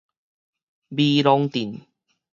[0.89, 1.83] 美濃鎮